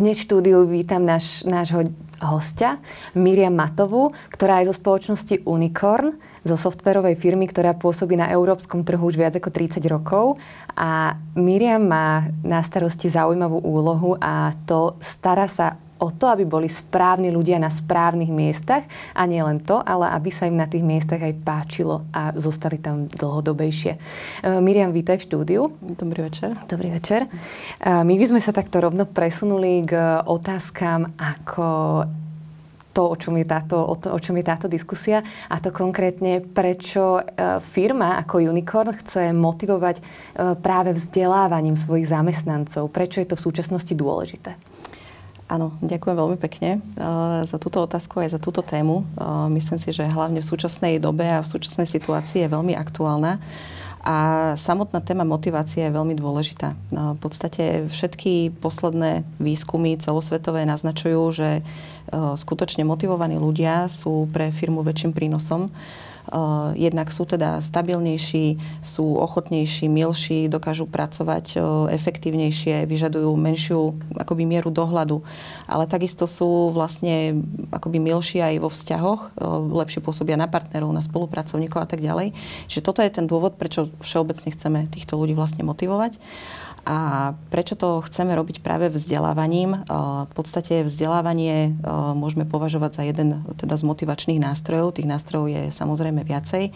[0.00, 1.84] Dnes v štúdiu vítam náš, nášho
[2.24, 2.80] hostia,
[3.12, 9.04] Miriam Matovú, ktorá je zo spoločnosti Unicorn, zo softverovej firmy, ktorá pôsobí na európskom trhu
[9.04, 10.40] už viac ako 30 rokov.
[10.72, 16.66] A Miriam má na starosti zaujímavú úlohu a to stará sa o to, aby boli
[16.66, 20.80] správni ľudia na správnych miestach a nie len to, ale aby sa im na tých
[20.80, 23.92] miestach aj páčilo a zostali tam dlhodobejšie.
[23.94, 23.98] E,
[24.64, 25.62] Miriam, vítaj v štúdiu.
[25.78, 26.56] Dobrý večer.
[26.64, 27.28] Dobrý večer.
[27.28, 27.28] E,
[27.84, 31.68] my by sme sa takto rovno presunuli k otázkam ako
[32.90, 36.42] to, o čom, je táto, o, to, o čom je táto diskusia a to konkrétne,
[36.42, 40.02] prečo e, firma ako Unicorn chce motivovať
[40.64, 42.88] práve vzdelávaním svojich zamestnancov.
[42.88, 44.56] Prečo je to v súčasnosti dôležité?
[45.50, 49.02] Áno, ďakujem veľmi pekne uh, za túto otázku aj za túto tému.
[49.18, 53.42] Uh, myslím si, že hlavne v súčasnej dobe a v súčasnej situácii je veľmi aktuálna.
[54.00, 54.16] A
[54.54, 56.78] samotná téma motivácie je veľmi dôležitá.
[56.94, 61.66] Uh, v podstate všetky posledné výskumy celosvetové naznačujú, že
[62.10, 65.70] skutočne motivovaní ľudia sú pre firmu väčším prínosom.
[66.28, 66.36] Eh,
[66.76, 71.60] jednak sú teda stabilnejší, sú ochotnejší, milší, dokážu pracovať eh,
[71.96, 75.24] efektívnejšie, vyžadujú menšiu akoby mieru dohľadu,
[75.66, 77.40] ale takisto sú vlastne
[77.72, 79.42] akoby milší aj vo vzťahoch, eh,
[79.74, 82.36] lepšie pôsobia na partnerov, na spolupracovníkov a tak ďalej.
[82.70, 86.20] Čiže toto je ten dôvod, prečo všeobecne chceme týchto ľudí vlastne motivovať.
[86.88, 89.84] A prečo to chceme robiť práve vzdelávaním?
[90.26, 91.76] V podstate vzdelávanie
[92.16, 93.28] môžeme považovať za jeden
[93.60, 94.96] teda z motivačných nástrojov.
[94.96, 96.72] Tých nástrojov je samozrejme viacej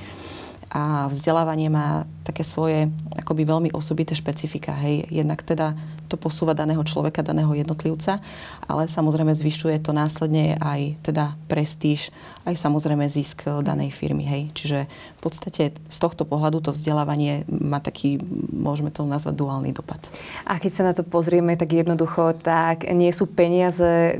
[0.70, 4.73] a vzdelávanie má také svoje akoby veľmi osobité špecifika.
[4.73, 5.12] Hej.
[5.12, 8.21] Jednak teda to posúva daného človeka, daného jednotlivca,
[8.69, 12.12] ale samozrejme zvyšuje to následne aj teda prestíž,
[12.45, 14.25] aj samozrejme zisk danej firmy.
[14.25, 14.43] Hej.
[14.53, 18.21] Čiže v podstate z tohto pohľadu to vzdelávanie má taký,
[18.53, 20.01] môžeme to nazvať, duálny dopad.
[20.45, 24.17] A keď sa na to pozrieme tak jednoducho, tak nie sú peniaze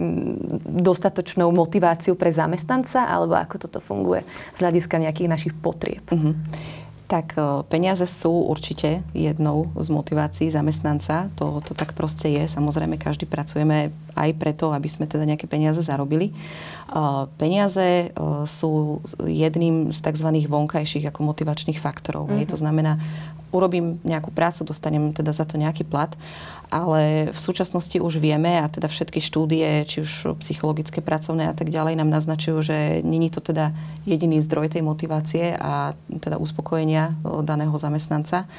[0.65, 4.25] dostatočnou motiváciou pre zamestnanca, alebo ako toto funguje
[4.57, 6.05] z hľadiska nejakých našich potrieb?
[6.09, 6.33] Uh-huh.
[7.05, 11.29] Tak e, peniaze sú určite jednou z motivácií zamestnanca.
[11.37, 12.45] To, to tak proste je.
[12.49, 16.31] Samozrejme, každý pracujeme aj preto, aby sme teda nejaké peniaze zarobili.
[16.31, 16.35] E,
[17.39, 18.09] peniaze e,
[18.47, 20.29] sú jedným z tzv.
[20.47, 22.31] vonkajších ako motivačných faktorov.
[22.31, 22.51] Mm-hmm.
[22.51, 23.03] To znamená,
[23.55, 26.15] urobím nejakú prácu, dostanem teda za to nejaký plat
[26.75, 31.71] ale v súčasnosti už vieme a teda všetky štúdie, či už psychologické, pracovné a tak
[31.71, 32.77] ďalej nám naznačujú, že
[33.07, 33.71] není to teda
[34.03, 37.15] jediný zdroj tej motivácie a teda uspokojenia
[37.47, 38.51] daného zamestnanca.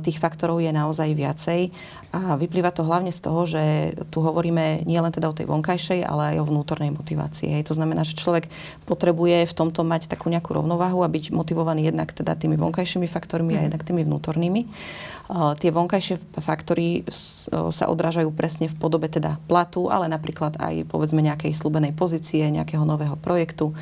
[0.00, 1.68] Tých faktorov je naozaj viacej
[2.16, 6.34] a vyplýva to hlavne z toho, že tu hovoríme nielen teda o tej vonkajšej, ale
[6.34, 7.62] aj o vnútornej motivácii.
[7.62, 8.50] To znamená, že človek
[8.90, 13.54] potrebuje v tomto mať takú nejakú rovnováhu a byť motivovaný jednak teda tými vonkajšími faktormi
[13.54, 13.66] a mhm.
[13.70, 14.60] jednak tými vnútornými.
[15.34, 17.06] Tie vonkajšie faktory
[17.72, 22.84] sa odrážajú presne v podobe teda platu, ale napríklad aj povedzme nejakej slúbenej pozície, nejakého
[22.84, 23.72] nového projektu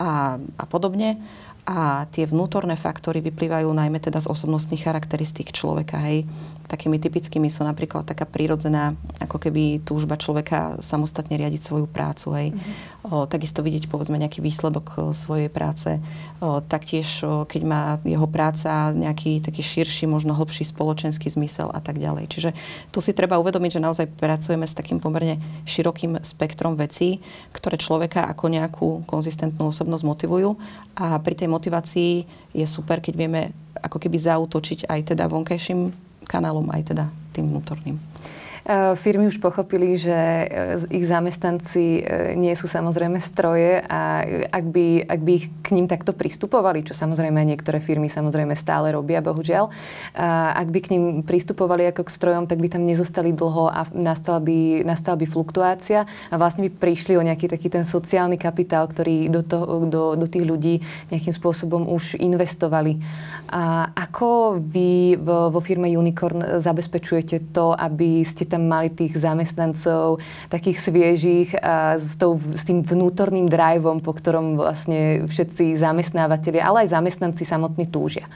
[0.00, 1.20] a, a podobne.
[1.68, 6.00] A tie vnútorné faktory vyplývajú najmä teda z osobnostných charakteristík človeka.
[6.00, 6.24] Hej.
[6.64, 12.28] Takými typickými sú napríklad taká prírodzená ako keby túžba človeka samostatne riadiť svoju prácu.
[12.32, 12.48] Hej.
[12.56, 16.02] Mm-hmm takisto vidieť povedzme nejaký výsledok svojej práce.
[16.66, 22.26] Taktiež, keď má jeho práca nejaký taký širší, možno hlbší spoločenský zmysel a tak ďalej.
[22.26, 22.50] Čiže
[22.90, 27.22] tu si treba uvedomiť, že naozaj pracujeme s takým pomerne širokým spektrom vecí,
[27.54, 30.58] ktoré človeka ako nejakú konzistentnú osobnosť motivujú
[30.98, 32.12] a pri tej motivácii
[32.50, 35.94] je super, keď vieme ako keby zautočiť aj teda vonkajším
[36.26, 37.96] kanálom, aj teda tým vnútorným.
[38.68, 44.20] Eh, firmy už pochopili, že eh, ich zamestnanci eh, nie sú samozrejme stroje a
[44.52, 48.92] ak by, ak by ich k ním takto pristupovali, čo samozrejme niektoré firmy samozrejme stále
[48.92, 49.72] robia, bohužiaľ,
[50.52, 54.40] ak by k ním pristupovali ako k strojom, tak by tam nezostali dlho a nastala
[54.40, 59.28] by, nastala by fluktuácia a vlastne by prišli o nejaký taký ten sociálny kapitál, ktorý
[59.32, 60.80] do, toho, do, do tých ľudí
[61.12, 63.00] nejakým spôsobom už investovali.
[63.48, 69.14] A ako vy vo, vo firme Unicorn zabezpečujete to, aby ste tam tam mali tých
[69.14, 70.18] zamestnancov
[70.50, 76.82] takých sviežých a s, tou, s tým vnútorným driveom, po ktorom vlastne všetci zamestnávateľi, ale
[76.82, 78.26] aj zamestnanci samotní túžia.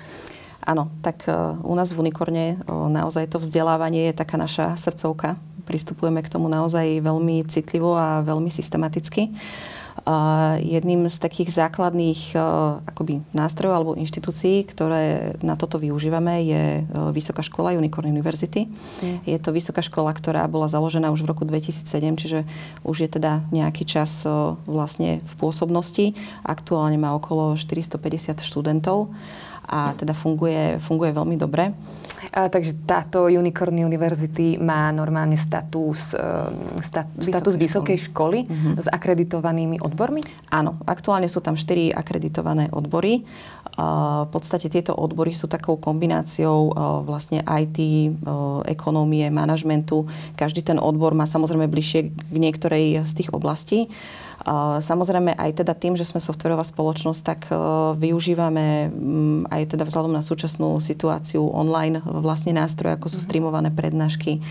[0.62, 5.34] Áno, tak uh, u nás v Unikorne uh, naozaj to vzdelávanie je taká naša srdcovka.
[5.66, 9.34] Pristupujeme k tomu naozaj veľmi citlivo a veľmi systematicky.
[10.58, 12.34] Jedným z takých základných
[12.88, 16.62] akoby nástrojov alebo inštitúcií, ktoré na toto využívame, je
[17.12, 18.66] Vysoká škola Unicorn University.
[19.04, 19.20] Mm.
[19.28, 21.84] Je to vysoká škola, ktorá bola založená už v roku 2007,
[22.18, 22.48] čiže
[22.82, 24.24] už je teda nejaký čas
[24.64, 26.16] vlastne v pôsobnosti.
[26.42, 29.12] Aktuálne má okolo 450 študentov.
[29.68, 31.74] A teda funguje, funguje veľmi dobre.
[32.32, 36.14] A, takže táto Unicorn University má normálne status,
[36.80, 38.82] stat, status vysokej školy, školy uh-huh.
[38.82, 40.22] s akreditovanými odbormi?
[40.54, 43.26] Áno, aktuálne sú tam štyri akreditované odbory.
[43.72, 46.76] V podstate tieto odbory sú takou kombináciou
[47.08, 47.78] vlastne IT,
[48.68, 50.04] ekonómie, manažmentu.
[50.36, 53.88] Každý ten odbor má samozrejme bližšie k niektorej z tých oblastí.
[54.82, 57.40] Samozrejme aj teda tým, že sme softverová spoločnosť, tak
[57.98, 58.90] využívame
[59.46, 63.26] aj teda vzhľadom na súčasnú situáciu online vlastne nástroje, ako sú mhm.
[63.26, 64.42] streamované prednášky,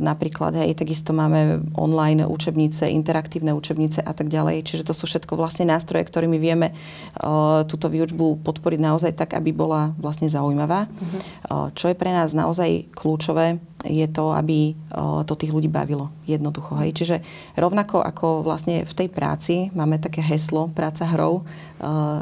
[0.00, 4.64] napríklad, hej, takisto máme online učebnice, interaktívne učebnice a tak ďalej.
[4.64, 6.72] Čiže to sú všetko vlastne nástroje, ktorými vieme
[7.68, 10.88] túto výučbu podporiť naozaj tak, aby bola vlastne zaujímavá.
[10.88, 11.68] Uh-huh.
[11.76, 14.74] Čo je pre nás naozaj kľúčové, je to, aby
[15.26, 16.78] to tých ľudí bavilo jednoducho.
[16.78, 16.90] Hej.
[16.94, 17.16] Čiže
[17.58, 21.42] rovnako ako vlastne v tej práci máme také heslo práca hrou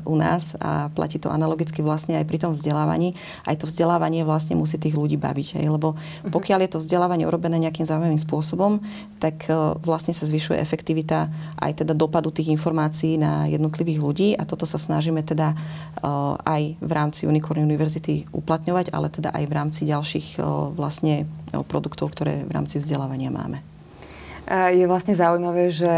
[0.08, 3.12] u nás a platí to analogicky vlastne aj pri tom vzdelávaní.
[3.44, 5.60] Aj to vzdelávanie vlastne musí tých ľudí baviť.
[5.60, 5.66] Hej.
[5.68, 6.32] Lebo mhm.
[6.32, 8.80] pokiaľ je to vzdelávanie urobené nejakým zaujímavým spôsobom,
[9.20, 9.44] tak
[9.84, 11.28] vlastne sa zvyšuje efektivita
[11.60, 15.52] aj teda dopadu tých informácií na jednotlivých ľudí a toto sa snažíme teda
[16.40, 20.40] aj v rámci Unicorn University uplatňovať, ale teda aj v rámci ďalších
[20.72, 21.28] vlastne
[21.66, 23.60] produktov, ktoré v rámci vzdelávania máme.
[24.50, 25.94] Je vlastne zaujímavé, že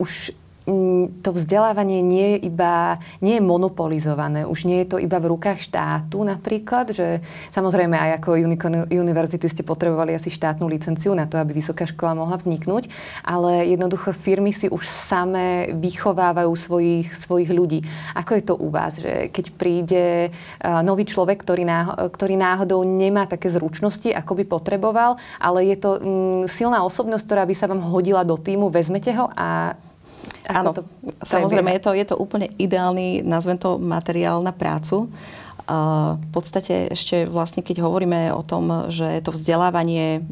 [0.00, 0.45] už Mm,
[1.22, 4.42] to vzdelávanie nie je iba, nie je monopolizované.
[4.50, 7.22] Už nie je to iba v rukách štátu napríklad, že
[7.54, 8.34] samozrejme aj ako
[8.90, 12.90] univerzity ste potrebovali asi štátnu licenciu na to, aby vysoká škola mohla vzniknúť,
[13.22, 17.86] ale jednoducho firmy si už same vychovávajú svojich, svojich ľudí.
[18.18, 20.34] Ako je to u vás, že keď príde
[20.82, 25.90] nový človek, ktorý, náho, ktorý náhodou nemá také zručnosti, ako by potreboval, ale je to
[26.50, 29.78] silná osobnosť, ktorá by sa vám hodila do týmu, vezmete ho a
[30.46, 30.82] Áno, to
[31.26, 35.10] samozrejme je to, je to úplne ideálny, nazvem to, materiál na prácu.
[36.16, 40.22] v podstate ešte vlastne, keď hovoríme o tom, že to vzdelávanie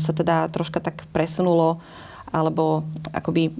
[0.00, 1.84] sa teda troška tak presunulo
[2.28, 3.52] alebo akoby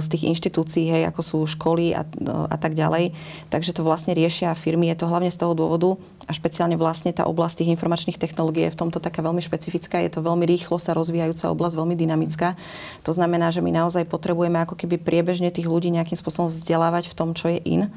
[0.00, 2.04] z tých inštitúcií, hej, ako sú školy a,
[2.48, 3.16] a tak ďalej.
[3.48, 4.92] Takže to vlastne riešia firmy.
[4.92, 5.96] Je to hlavne z toho dôvodu
[6.28, 9.98] a špeciálne vlastne tá oblasť tých informačných technológií je v tomto taká veľmi špecifická.
[10.04, 12.54] Je to veľmi rýchlo sa rozvíjajúca oblasť, veľmi dynamická.
[13.02, 17.16] To znamená, že my naozaj potrebujeme ako keby priebežne tých ľudí nejakým spôsobom vzdelávať v
[17.18, 17.90] tom, čo je in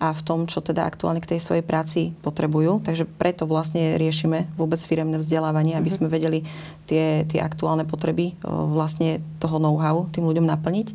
[0.00, 2.84] a v tom, čo teda aktuálne k tej svojej práci potrebujú.
[2.84, 5.96] Takže preto vlastne riešime vôbec firemné vzdelávanie, aby mhm.
[5.98, 6.38] sme vedeli
[6.86, 10.90] tie, tie aktuálne potreby vlastne toho know-how tým ľuďom naplniť.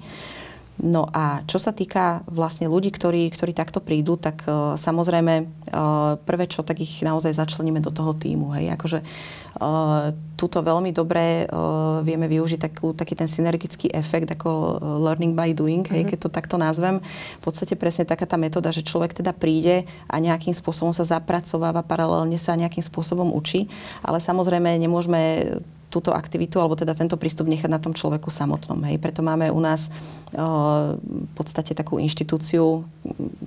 [0.75, 5.33] No a čo sa týka vlastne ľudí, ktorí, ktorí takto prídu, tak uh, samozrejme
[5.71, 8.51] uh, prvé čo, tak ich naozaj začleníme do toho týmu.
[8.59, 8.75] Hej?
[8.75, 15.31] Akože uh, túto veľmi dobre uh, vieme využiť takú, taký ten synergický efekt ako learning
[15.31, 16.11] by doing, hej, mm-hmm.
[16.11, 16.99] keď to takto nazvem.
[17.39, 21.87] V podstate presne taká tá metóda, že človek teda príde a nejakým spôsobom sa zapracováva,
[21.87, 23.71] paralelne sa nejakým spôsobom učí,
[24.03, 25.55] ale samozrejme nemôžeme
[25.95, 28.83] túto aktivitu alebo teda tento prístup nechať na tom človeku samotnom.
[28.83, 28.99] Hej.
[28.99, 29.87] Preto máme u nás
[30.35, 32.83] uh, v podstate takú inštitúciu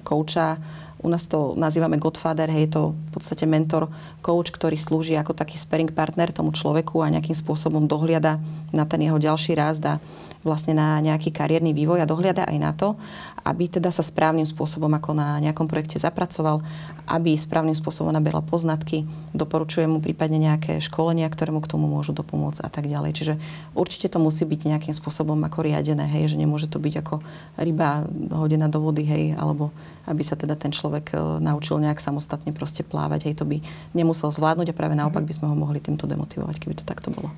[0.01, 0.57] kouča,
[0.99, 3.87] u nás to nazývame Godfather, hej, je to v podstate mentor,
[4.19, 8.43] coach, ktorý slúži ako taký sparing partner tomu človeku a nejakým spôsobom dohliada
[8.75, 10.03] na ten jeho ďalší rast a
[10.47, 12.95] vlastne na nejaký kariérny vývoj a dohliada aj na to,
[13.43, 16.61] aby teda sa správnym spôsobom ako na nejakom projekte zapracoval,
[17.09, 22.13] aby správnym spôsobom naberal poznatky, doporučuje mu prípadne nejaké školenia, ktoré mu k tomu môžu
[22.13, 23.11] dopomôcť a tak ďalej.
[23.17, 23.35] Čiže
[23.73, 27.25] určite to musí byť nejakým spôsobom ako riadené, hej, že nemôže to byť ako
[27.57, 29.73] ryba hodená do vody, hej, alebo
[30.05, 33.61] aby sa teda ten človek e, naučil nejak samostatne proste plávať, hej, to by
[33.93, 37.33] nemusel zvládnuť a práve naopak by sme ho mohli týmto demotivovať, keby to takto bolo.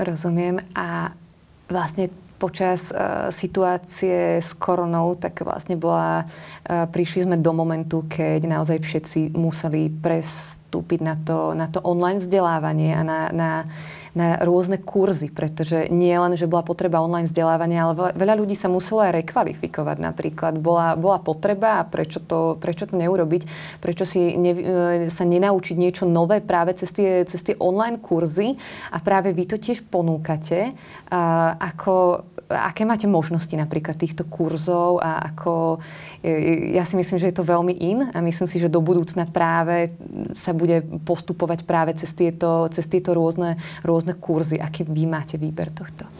[0.00, 0.62] Rozumiem.
[0.72, 1.12] A
[1.70, 2.10] vlastne
[2.40, 8.80] počas uh, situácie s koronou, tak vlastne bola, uh, prišli sme do momentu, keď naozaj
[8.80, 13.50] všetci museli prestúpiť na to, na to online vzdelávanie a na, na
[14.14, 18.66] na rôzne kurzy, pretože nie len, že bola potreba online vzdelávania, ale veľa ľudí sa
[18.66, 20.58] muselo aj rekvalifikovať napríklad.
[20.58, 23.42] Bola, bola potreba a prečo to, prečo to neurobiť,
[23.78, 24.64] prečo si ne, e,
[25.12, 28.58] sa nenaučiť niečo nové práve cez tie, cez tie online kurzy
[28.90, 30.74] a práve vy to tiež ponúkate.
[31.10, 35.78] A ako, aké máte možnosti napríklad týchto kurzov a ako,
[36.20, 39.30] e, ja si myslím, že je to veľmi in a myslím si, že do budúcna
[39.30, 39.94] práve
[40.34, 43.54] sa bude postupovať práve cez tieto, cez tieto rôzne,
[43.86, 44.58] rôzne kurzy.
[44.58, 46.10] Aký vy máte výber tohto?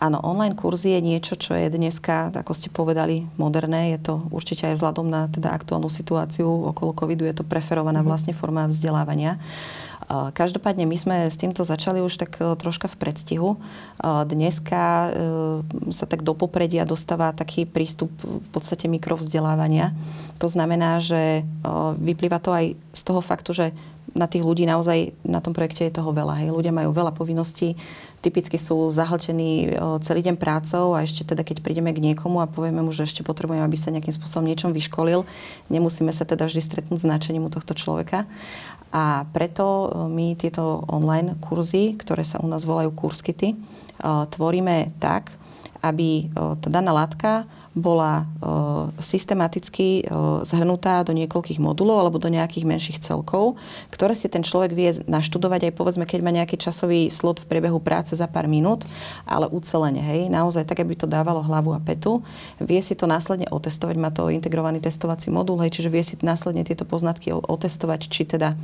[0.00, 3.92] Áno, online kurzy je niečo, čo je dneska, ako ste povedali, moderné.
[3.92, 8.08] Je to určite aj vzhľadom na teda aktuálnu situáciu okolo covidu, je to preferovaná mhm.
[8.08, 9.36] vlastne forma vzdelávania.
[10.10, 13.50] Každopádne my sme s týmto začali už tak e, troška v predstihu.
[14.02, 15.10] Dneska e,
[15.94, 19.94] sa tak do popredia dostáva taký prístup v podstate mikrovzdelávania.
[20.42, 21.42] To znamená, že e,
[21.94, 23.66] vyplýva to aj z toho faktu, že
[24.14, 26.42] na tých ľudí naozaj na tom projekte je toho veľa.
[26.42, 26.54] Hej.
[26.54, 27.78] Ľudia majú veľa povinností,
[28.20, 29.72] typicky sú zahltení
[30.04, 33.24] celý deň prácou a ešte teda keď prídeme k niekomu a povieme mu, že ešte
[33.24, 35.24] potrebujeme, aby sa nejakým spôsobom niečom vyškolil,
[35.72, 38.28] nemusíme sa teda vždy stretnúť s náčením u tohto človeka.
[38.90, 43.54] A preto my tieto online kurzy, ktoré sa u nás volajú kurskity,
[44.02, 45.30] tvoríme tak,
[45.80, 48.26] aby tá daná látka bola
[48.98, 50.02] systematicky
[50.42, 53.54] zhrnutá do niekoľkých modulov alebo do nejakých menších celkov,
[53.94, 57.78] ktoré si ten človek vie naštudovať aj povedzme, keď má nejaký časový slot v priebehu
[57.78, 58.90] práce za pár minút,
[59.22, 62.26] ale ucelene, hej, naozaj tak, aby to dávalo hlavu a petu.
[62.58, 66.66] Vie si to následne otestovať, má to integrovaný testovací modul, hej, čiže vie si následne
[66.66, 68.58] tieto poznatky otestovať, či teda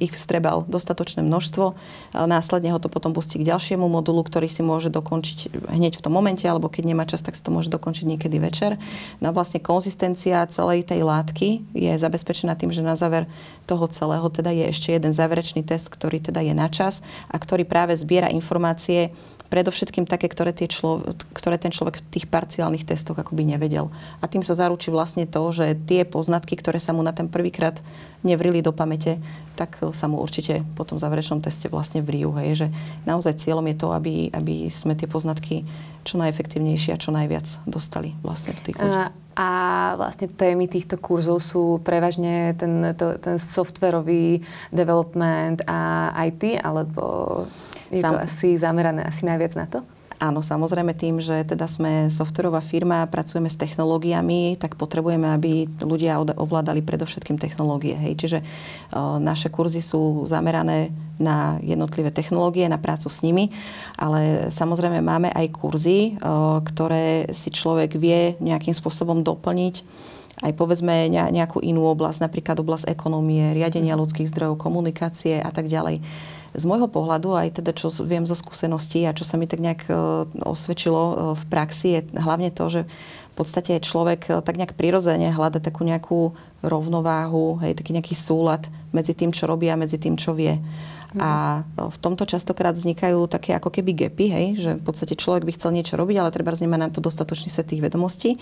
[0.00, 1.76] ich vstrebal dostatočné množstvo.
[2.16, 6.16] Následne ho to potom pustí k ďalšiemu modulu, ktorý si môže dokončiť hneď v tom
[6.16, 8.80] momente, alebo keď nemá čas, tak si to môže dokončiť niekedy večer.
[9.20, 13.28] No a vlastne konzistencia celej tej látky je zabezpečená tým, že na záver
[13.68, 17.68] toho celého teda je ešte jeden záverečný test, ktorý teda je na čas a ktorý
[17.68, 19.12] práve zbiera informácie
[19.44, 23.86] predovšetkým také, ktoré, tie člo, ktoré ten človek v tých parciálnych testoch akoby nevedel.
[24.18, 27.78] A tým sa zaručí vlastne to, že tie poznatky, ktoré sa mu na ten prvýkrát
[28.24, 29.20] nevrili do pamäte,
[29.54, 32.32] tak sa mu určite po tom záverečnom teste vlastne vrijú.
[32.40, 32.68] Hej, že
[33.04, 35.62] naozaj cieľom je to, aby, aby sme tie poznatky
[36.02, 38.96] čo najefektívnejšie a čo najviac dostali vlastne do tých ľudí.
[38.96, 39.48] A, a
[40.00, 44.40] vlastne témy týchto kurzov sú prevažne ten, to, ten softwarový
[44.72, 47.44] development a IT, alebo
[47.92, 48.16] je Sam...
[48.16, 49.80] to asi zamerané asi najviac na to?
[50.22, 56.22] Áno, samozrejme tým, že teda sme softverová firma, pracujeme s technológiami, tak potrebujeme, aby ľudia
[56.22, 57.98] ovládali predovšetkým technológie.
[57.98, 58.12] Hej.
[58.22, 63.50] Čiže o, naše kurzy sú zamerané na jednotlivé technológie, na prácu s nimi,
[63.98, 69.76] ale samozrejme máme aj kurzy, o, ktoré si človek vie nejakým spôsobom doplniť
[70.42, 76.02] aj povedzme nejakú inú oblasť, napríklad oblasť ekonomie, riadenia ľudských zdrojov, komunikácie a tak ďalej
[76.54, 79.90] z môjho pohľadu, aj teda čo viem zo skúseností a čo sa mi tak nejak
[79.90, 79.94] e,
[80.46, 85.34] osvedčilo e, v praxi, je hlavne to, že v podstate človek e, tak nejak prirodzene
[85.34, 86.30] hľada takú nejakú
[86.62, 90.54] rovnováhu, hej, taký nejaký súlad medzi tým, čo robí a medzi tým, čo vie.
[91.14, 95.52] A v tomto častokrát vznikajú také ako keby gapy, hej, že v podstate človek by
[95.54, 98.34] chcel niečo robiť, ale treba nemá na to dostatočný set tých vedomostí.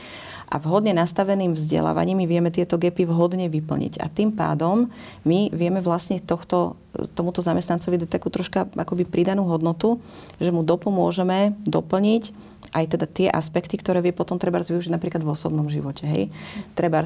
[0.48, 4.00] A vhodne nastaveným vzdelávaním my vieme tieto gapy vhodne vyplniť.
[4.00, 4.88] A tým pádom
[5.28, 6.80] my vieme vlastne tohto,
[7.12, 10.00] tomuto zamestnancovi dať takú troška akoby pridanú hodnotu,
[10.40, 15.28] že mu dopomôžeme doplniť aj teda tie aspekty, ktoré vie potom treba využiť napríklad v
[15.28, 16.08] osobnom živote.
[16.08, 16.32] Hej.
[16.72, 17.04] Treba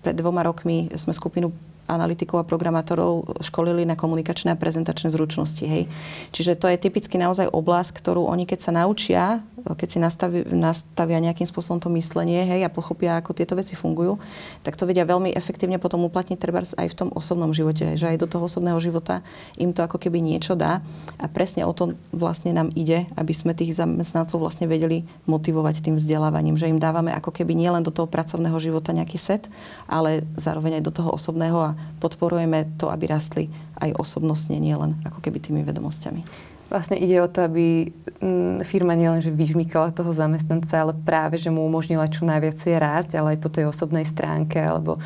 [0.00, 1.52] pred dvoma rokmi sme skupinu
[1.86, 5.64] analytikov a programátorov školili na komunikačné a prezentačné zručnosti.
[5.64, 5.84] Hej.
[6.32, 11.16] Čiže to je typicky naozaj oblasť, ktorú oni keď sa naučia, keď si nastavi, nastavia
[11.24, 14.20] nejakým spôsobom to myslenie hej, a pochopia, ako tieto veci fungujú,
[14.60, 17.96] tak to vedia veľmi efektívne potom uplatniť treba aj v tom osobnom živote.
[17.96, 19.24] Že aj do toho osobného života
[19.56, 20.84] im to ako keby niečo dá.
[21.16, 25.96] A presne o to vlastne nám ide, aby sme tých zamestnancov vlastne vedeli motivovať tým
[25.96, 29.48] vzdelávaním, že im dávame ako keby nielen do toho pracovného života nejaký set,
[29.88, 33.44] ale zároveň aj do toho osobného a podporujeme to, aby rastli
[33.78, 36.52] aj osobnostne, nielen ako keby tými vedomosťami.
[36.72, 37.92] Vlastne ide o to, aby
[38.24, 43.36] mm, firma nielenže vyžmykala toho zamestnanca, ale práve, že mu umožnila čo najviac rásť, ale
[43.36, 44.98] aj po tej osobnej stránke, alebo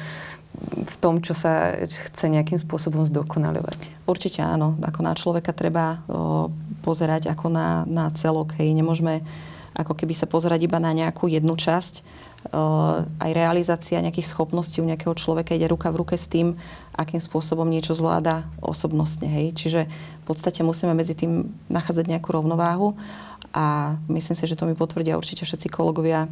[0.68, 4.06] v tom, čo sa chce nejakým spôsobom zdokonaľovať.
[4.06, 4.75] Určite áno.
[4.82, 6.50] Ako na človeka treba o,
[6.82, 8.58] pozerať ako na, na celok.
[8.58, 8.75] Hej.
[8.75, 9.22] Nemôžeme
[9.78, 12.02] ako keby sa pozerať iba na nejakú jednu časť
[13.18, 16.54] aj realizácia nejakých schopností u nejakého človeka ide ruka v ruke s tým,
[16.95, 19.26] akým spôsobom niečo zvláda osobnostne.
[19.26, 19.47] Hej.
[19.59, 22.95] Čiže v podstate musíme medzi tým nachádzať nejakú rovnováhu
[23.52, 26.28] a myslím si, že to mi potvrdia určite všetci kolegovia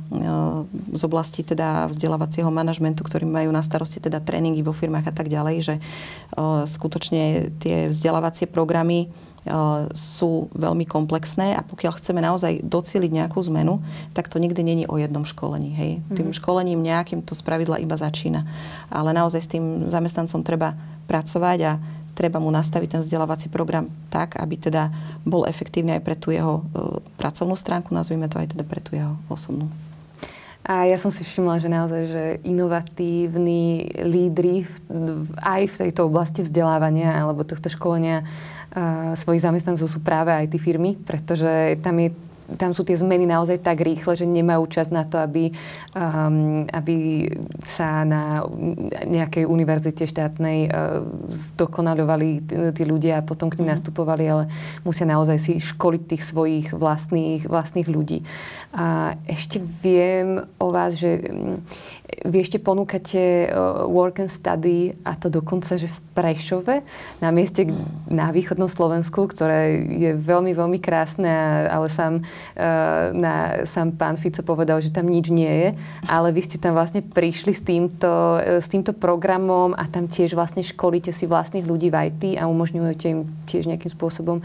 [0.92, 5.32] z oblasti teda vzdelávacieho manažmentu, ktorí majú na starosti teda tréningy vo firmách a tak
[5.32, 5.74] ďalej, že
[6.70, 9.08] skutočne tie vzdelávacie programy
[9.94, 13.78] sú veľmi komplexné a pokiaľ chceme naozaj docieliť nejakú zmenu,
[14.12, 15.70] tak to nikdy není o jednom školení.
[15.72, 15.92] Hej.
[15.98, 16.16] Mm-hmm.
[16.18, 18.44] Tým školením nejakým to spravidla iba začína.
[18.90, 20.74] Ale naozaj s tým zamestnancom treba
[21.06, 21.72] pracovať a
[22.16, 24.88] treba mu nastaviť ten vzdelávací program tak, aby teda
[25.22, 28.96] bol efektívny aj pre tú jeho e, pracovnú stránku, nazvime to aj teda pre tú
[28.96, 29.68] jeho osobnú.
[30.66, 36.10] A ja som si všimla, že naozaj, že inovatívni lídry v, v, aj v tejto
[36.10, 38.26] oblasti vzdelávania alebo tohto školenia
[39.16, 42.12] svojich zamestnancov sú práve aj tí firmy, pretože tam je
[42.54, 45.50] tam sú tie zmeny naozaj tak rýchle, že nemajú čas na to, aby,
[45.98, 47.26] um, aby
[47.66, 48.46] sa na
[49.02, 53.74] nejakej univerzite štátnej uh, zdokonalovali tí ľudia a potom k nim mm.
[53.74, 54.44] nastupovali, ale
[54.86, 58.22] musia naozaj si školiť tých svojich vlastných, vlastných ľudí.
[58.70, 61.26] A ešte viem o vás, že
[62.06, 63.50] vy ešte ponúkate
[63.90, 66.86] work and study a to dokonca, že v Prešove,
[67.18, 67.66] na mieste
[68.06, 71.28] na východnom Slovensku, ktoré je veľmi, veľmi krásne,
[71.66, 72.22] ale sám,
[73.12, 75.68] na, sám pán Fico povedal, že tam nič nie je,
[76.06, 80.62] ale vy ste tam vlastne prišli s týmto, s týmto programom a tam tiež vlastne
[80.62, 84.40] školíte si vlastných ľudí v IT a umožňujete im tiež nejakým spôsobom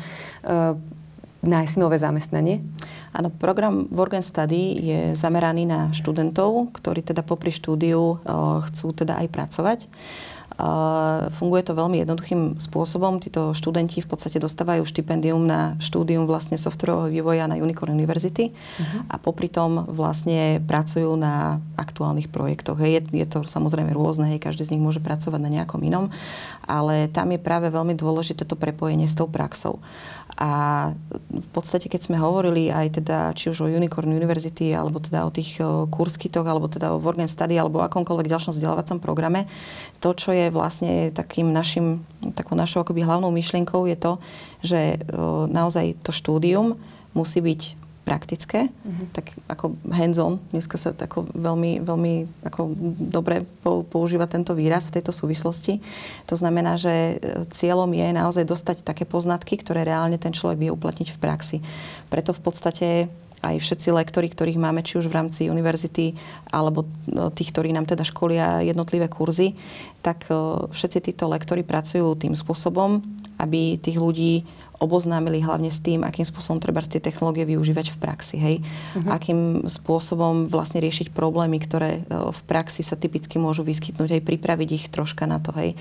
[1.41, 2.62] nájsť nové zamestnanie?
[3.12, 8.24] Áno, program Work and Study je zameraný na študentov, ktorí teda popri štúdiu
[8.72, 9.80] chcú teda aj pracovať.
[11.31, 13.24] Funguje to veľmi jednoduchým spôsobom.
[13.24, 19.08] Títo študenti v podstate dostávajú štipendium na štúdium vlastne softwarového vývoja na Unicorn University uh-huh.
[19.10, 22.77] a popri tom vlastne pracujú na aktuálnych projektoch.
[22.84, 26.12] Je, je to samozrejme rôzne, hej, každý z nich môže pracovať na nejakom inom,
[26.67, 29.79] ale tam je práve veľmi dôležité to prepojenie s tou praxou.
[30.41, 30.89] A
[31.29, 35.29] v podstate, keď sme hovorili aj teda, či už o Unicorn University, alebo teda o
[35.29, 35.60] tých
[35.91, 39.46] kurskitoch, alebo teda o Work and Study, alebo o akomkoľvek ďalšom vzdelávacom programe,
[40.01, 42.01] to, čo je vlastne takým našim,
[42.33, 44.13] takou našou akoby hlavnou myšlienkou, je to,
[44.65, 44.81] že
[45.51, 46.79] naozaj to štúdium
[47.13, 49.07] musí byť praktické, mm-hmm.
[49.13, 55.13] tak ako hands-on, dneska sa tako veľmi, veľmi ako dobre používa tento výraz v tejto
[55.13, 55.77] súvislosti.
[56.25, 57.15] To znamená, že e,
[57.53, 61.57] cieľom je naozaj dostať také poznatky, ktoré reálne ten človek vie uplatniť v praxi.
[62.10, 62.88] Preto v podstate
[63.41, 66.13] aj všetci lektori, ktorých máme či už v rámci univerzity,
[66.53, 69.57] alebo no, tých, ktorí nám teda školia jednotlivé kurzy,
[70.05, 70.33] tak e,
[70.69, 73.01] všetci títo lektori pracujú tým spôsobom,
[73.41, 74.45] aby tých ľudí
[74.81, 78.35] oboznámili hlavne s tým, akým spôsobom treba tie technológie využívať v praxi.
[78.41, 78.55] Hej?
[78.65, 79.13] Uh-huh.
[79.13, 84.69] Akým spôsobom vlastne riešiť problémy, ktoré e, v praxi sa typicky môžu vyskytnúť, aj pripraviť
[84.73, 85.53] ich troška na to.
[85.53, 85.77] Hej?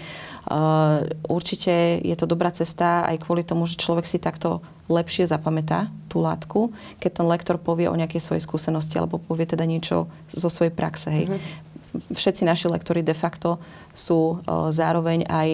[0.50, 5.88] Uh, určite je to dobrá cesta aj kvôli tomu, že človek si takto lepšie zapamätá
[6.10, 10.48] tú látku, keď ten lektor povie o nejakej svojej skúsenosti alebo povie teda niečo zo
[10.50, 11.08] svojej praxe.
[11.08, 11.24] Hej?
[11.30, 11.69] Uh-huh.
[11.92, 13.58] Všetci naši lektori de facto
[13.90, 15.48] sú uh, zároveň aj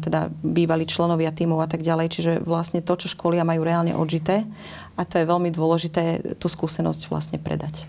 [0.00, 2.06] teda bývali členovia tímov a tak ďalej.
[2.08, 4.48] Čiže vlastne to, čo školia majú reálne odžité
[4.96, 7.84] a to je veľmi dôležité tú skúsenosť vlastne predať.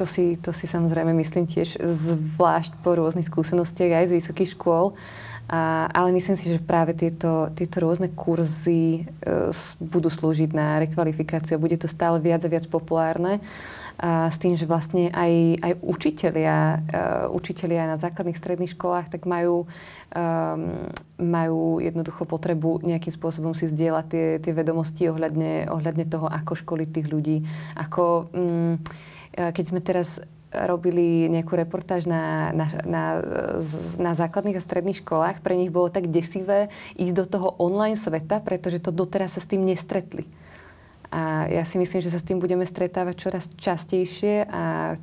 [0.00, 4.96] To si, to si samozrejme myslím tiež zvlášť po rôznych skúsenostiach aj z vysokých škôl.
[5.44, 11.60] A, ale myslím si, že práve tieto, tieto rôzne kurzy e, budú slúžiť na rekvalifikáciu
[11.60, 13.44] bude to stále viac a viac populárne
[13.94, 19.22] a s tým, že vlastne aj, aj učitelia, uh, učitelia na základných stredných školách tak
[19.24, 19.70] majú,
[20.10, 26.58] um, majú jednoducho potrebu nejakým spôsobom si zdieľať tie, tie vedomosti ohľadne, ohľadne toho, ako
[26.58, 27.36] školiť tých ľudí.
[27.78, 28.82] Ako, um,
[29.34, 30.18] keď sme teraz
[30.54, 33.02] robili nejakú reportáž na, na, na,
[33.98, 38.38] na základných a stredných školách, pre nich bolo tak desivé ísť do toho online sveta,
[38.38, 40.22] pretože to doteraz sa s tým nestretli.
[41.14, 44.98] A ja si myslím, že sa s tým budeme stretávať čoraz častejšie a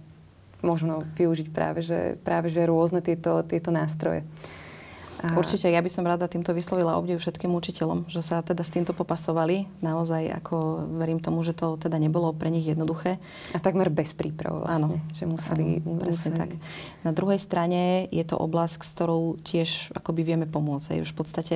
[0.60, 4.28] možno využiť práve, že, práve, že rôzne tieto, tieto nástroje.
[5.22, 5.38] A...
[5.38, 8.90] Určite, ja by som rada týmto vyslovila obdiv všetkým učiteľom, že sa teda s týmto
[8.92, 9.70] popasovali.
[9.86, 13.22] Naozaj, ako verím tomu, že to teda nebolo pre nich jednoduché.
[13.54, 14.98] A takmer bez príprav vlastne.
[14.98, 15.14] Áno.
[15.14, 15.64] Že museli...
[15.86, 16.42] Áno, presne museli...
[16.42, 16.50] tak.
[17.06, 21.06] Na druhej strane je to oblasť, s ktorou tiež akoby vieme pomôcť.
[21.06, 21.56] Už v podstate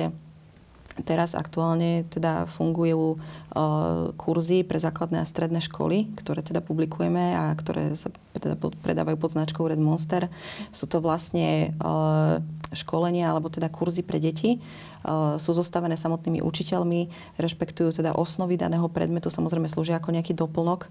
[1.04, 7.52] Teraz aktuálne teda fungujú uh, kurzy pre základné a stredné školy, ktoré teda publikujeme a
[7.52, 10.32] ktoré sa teda predávajú pod značkou Red Monster.
[10.72, 12.40] Sú to vlastne uh,
[12.74, 14.58] školenia alebo teda kurzy pre deti,
[15.06, 17.00] Eh, sú zostavené samotnými učiteľmi,
[17.38, 20.90] rešpektujú teda osnovy daného predmetu, samozrejme slúžia ako nejaký doplnok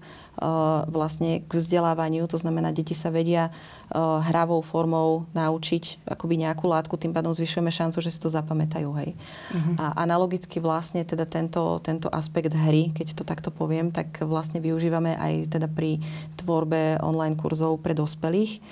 [0.88, 6.96] vlastne k vzdelávaniu, to znamená, deti sa vedia eh, hravou formou naučiť akoby nejakú látku,
[6.96, 8.88] tým pádom zvyšujeme šancu, že si to zapamätajú.
[8.96, 9.12] Hej.
[9.52, 9.76] Uh-huh.
[9.76, 15.12] A analogicky vlastne teda tento, tento aspekt hry, keď to takto poviem, tak vlastne využívame
[15.12, 16.00] aj teda pri
[16.40, 18.64] tvorbe online kurzov pre dospelých.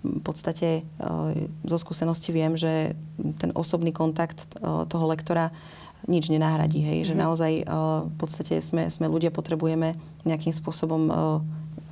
[0.00, 0.82] V podstate e,
[1.68, 2.96] zo skúsenosti viem, že
[3.36, 5.52] ten osobný kontakt e, toho lektora
[6.08, 6.80] nič nenahradí.
[6.80, 7.04] Hej?
[7.04, 7.10] Mm-hmm.
[7.10, 7.22] Že mhm.
[7.22, 7.64] naozaj e,
[8.08, 11.08] v podstate sme, sme ľudia, potrebujeme nejakým spôsobom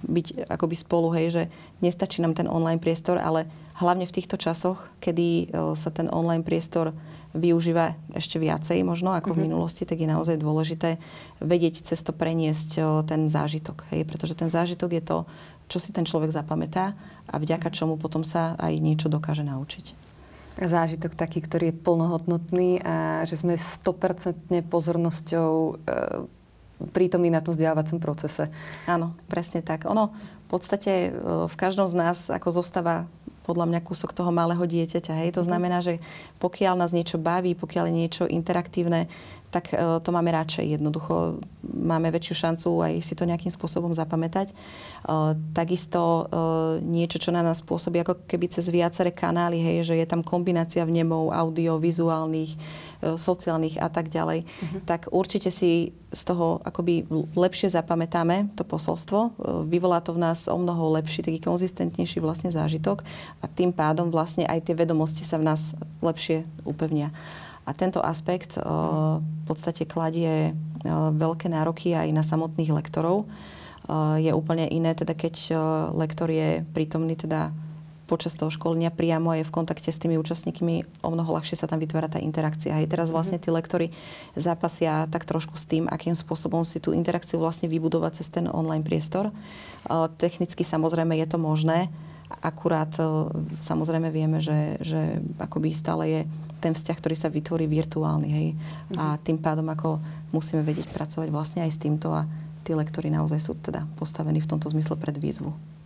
[0.04, 1.42] byť akoby spolu, hej, že
[1.82, 6.94] nestačí nám ten online priestor, ale hlavne v týchto časoch, kedy sa ten online priestor
[7.36, 9.36] využíva ešte viacej možno ako mm-hmm.
[9.36, 9.46] v mhm.
[9.46, 10.98] minulosti, tak je naozaj dôležité
[11.38, 13.86] vedieť cez to preniesť ten zážitok.
[13.92, 14.08] Hej?
[14.08, 15.18] Pretože ten zážitok je to,
[15.68, 16.96] čo si ten človek zapamätá
[17.28, 20.08] a vďaka čomu potom sa aj niečo dokáže naučiť.
[20.58, 25.72] Zážitok taký, ktorý je plnohodnotný a že sme 100% pozornosťou e,
[26.94, 28.50] prítomný na tom vzdelávacom procese.
[28.86, 29.86] Áno, presne tak.
[29.90, 30.14] Ono
[30.46, 33.04] v podstate v každom z nás ako zostáva
[33.48, 35.24] podľa mňa kúsok toho malého dieťaťa.
[35.24, 35.40] Hej?
[35.40, 35.48] To mhm.
[35.48, 36.04] znamená, že
[36.36, 39.08] pokiaľ nás niečo baví, pokiaľ je niečo interaktívne,
[39.48, 40.76] tak e, to máme radšej.
[40.76, 44.52] Jednoducho máme väčšiu šancu aj si to nejakým spôsobom zapamätať.
[44.52, 44.54] E,
[45.56, 46.22] takisto e,
[46.84, 50.84] niečo, čo na nás pôsobí ako keby cez viaceré kanály, hej, že je tam kombinácia
[50.84, 52.52] vnemov, audio, vizuálnych,
[53.02, 54.80] sociálnych a tak ďalej, uh-huh.
[54.82, 57.04] tak určite si z toho akoby
[57.36, 59.36] lepšie zapamätáme to posolstvo.
[59.68, 63.04] Vyvolá to v nás o mnoho lepší, taký konzistentnejší vlastne zážitok
[63.44, 67.12] a tým pádom vlastne aj tie vedomosti sa v nás lepšie upevnia.
[67.68, 70.52] A tento aspekt eh, v podstate kladie eh,
[71.12, 73.28] veľké nároky aj na samotných lektorov.
[74.20, 75.56] Je úplne iné, teda keď
[75.96, 77.56] lektor je prítomný teda
[78.08, 81.76] počas toho školenia priamo je v kontakte s tými účastníkmi, o mnoho ľahšie sa tam
[81.76, 82.72] vytvára tá interakcia.
[82.72, 83.44] Aj teraz vlastne mhm.
[83.44, 83.86] tí lektory
[84.32, 88.82] zápasia tak trošku s tým, akým spôsobom si tú interakciu vlastne vybudovať cez ten online
[88.82, 89.28] priestor.
[90.16, 91.92] Technicky samozrejme je to možné,
[92.40, 92.90] akurát
[93.60, 96.20] samozrejme vieme, že, že akoby stále je
[96.58, 98.28] ten vzťah, ktorý sa vytvorí virtuálny.
[98.28, 98.48] Hej?
[98.96, 99.20] A mhm.
[99.22, 100.00] tým pádom ako
[100.32, 102.24] musíme vedieť pracovať vlastne aj s týmto a
[102.66, 105.77] tí lektory naozaj sú teda postavení v tomto zmysle pred výzvu.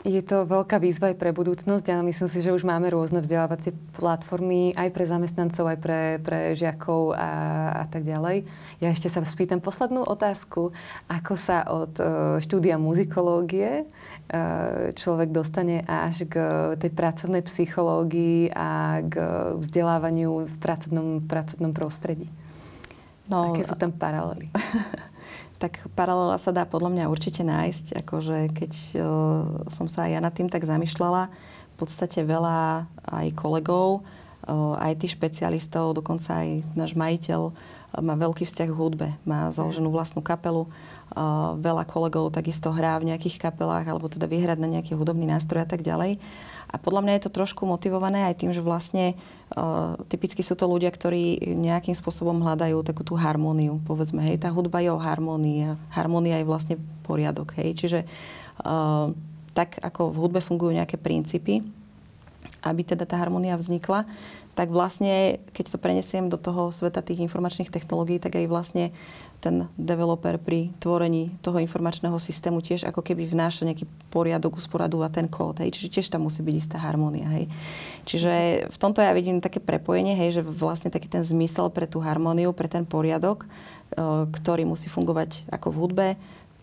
[0.00, 3.76] Je to veľká výzva aj pre budúcnosť, ale myslím si, že už máme rôzne vzdelávacie
[3.92, 7.28] platformy aj pre zamestnancov, aj pre, pre žiakov a,
[7.74, 8.48] a tak ďalej.
[8.80, 10.72] Ja ešte sa spýtam poslednú otázku.
[11.04, 16.36] Ako sa od uh, štúdia muzikológie uh, človek dostane až k
[16.80, 19.14] tej pracovnej psychológii a k
[19.60, 22.32] vzdelávaniu v pracovnom, pracovnom prostredí?
[23.28, 24.48] No, Aké sú tam paralely?
[25.60, 28.00] tak paralela sa dá podľa mňa určite nájsť.
[28.00, 29.04] Akože keď uh,
[29.68, 34.00] som sa aj ja nad tým tak zamýšľala, v podstate veľa aj kolegov,
[34.96, 37.54] tých špecialistov, dokonca aj náš majiteľ uh,
[37.98, 39.08] má veľký vzťah k hudbe.
[39.26, 40.70] Má založenú vlastnú kapelu.
[41.10, 45.66] Uh, veľa kolegov takisto hrá v nejakých kapelách alebo teda vyhrať na nejaký hudobný nástroj
[45.66, 46.22] a tak ďalej.
[46.70, 49.18] A podľa mňa je to trošku motivované aj tým, že vlastne
[49.58, 53.82] uh, typicky sú to ľudia, ktorí nejakým spôsobom hľadajú takú tú harmóniu.
[53.82, 57.58] Povedzme, hej, tá hudba je o harmónii a harmónia je vlastne poriadok.
[57.58, 57.74] Hej.
[57.74, 58.00] Čiže
[58.62, 59.10] uh,
[59.50, 61.66] tak ako v hudbe fungujú nejaké princípy,
[62.60, 64.04] aby teda tá harmónia vznikla,
[64.58, 68.84] tak vlastne, keď to prenesiem do toho sveta tých informačných technológií, tak aj vlastne
[69.40, 75.08] ten developer pri tvorení toho informačného systému tiež ako keby vnáša nejaký poriadok, usporadu a
[75.08, 75.64] ten kód.
[75.64, 75.80] Hej.
[75.80, 77.24] Čiže tiež tam musí byť istá harmónia.
[77.32, 77.48] Hej.
[78.04, 78.32] Čiže
[78.68, 82.52] v tomto ja vidím také prepojenie, hej, že vlastne taký ten zmysel pre tú harmóniu,
[82.52, 83.48] pre ten poriadok,
[84.28, 86.06] ktorý musí fungovať ako v hudbe,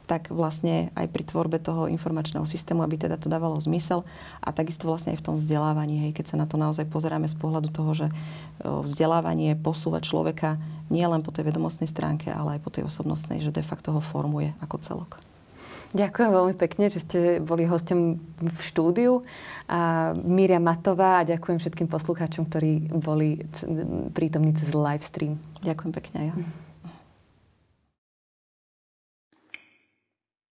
[0.08, 4.08] tak vlastne aj pri tvorbe toho informačného systému, aby teda to dávalo zmysel
[4.40, 7.36] a takisto vlastne aj v tom vzdelávaní, hej, keď sa na to naozaj pozeráme z
[7.36, 8.08] pohľadu toho, že
[8.64, 10.56] vzdelávanie posúva človeka
[10.88, 14.00] nie len po tej vedomostnej stránke, ale aj po tej osobnostnej, že de facto ho
[14.00, 15.20] formuje ako celok.
[15.96, 19.24] Ďakujem veľmi pekne, že ste boli hostom v štúdiu.
[19.72, 23.40] A Míria Matová a ďakujem všetkým poslucháčom, ktorí boli
[24.12, 25.40] prítomní cez live stream.
[25.64, 26.67] Ďakujem pekne ja.